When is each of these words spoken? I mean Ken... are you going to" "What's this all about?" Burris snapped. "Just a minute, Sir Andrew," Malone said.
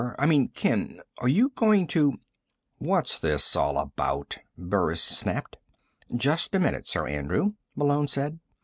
I 0.17 0.25
mean 0.25 0.47
Ken... 0.47 0.99
are 1.19 1.27
you 1.27 1.49
going 1.49 1.85
to" 1.89 2.19
"What's 2.79 3.19
this 3.19 3.55
all 3.55 3.77
about?" 3.77 4.39
Burris 4.57 5.03
snapped. 5.03 5.57
"Just 6.15 6.55
a 6.55 6.59
minute, 6.59 6.87
Sir 6.87 7.07
Andrew," 7.07 7.53
Malone 7.75 8.07
said. 8.07 8.39